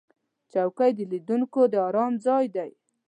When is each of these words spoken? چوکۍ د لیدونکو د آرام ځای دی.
چوکۍ 0.51 0.91
د 0.95 0.99
لیدونکو 1.11 1.61
د 1.71 1.73
آرام 1.87 2.13
ځای 2.25 2.45
دی. 2.55 2.71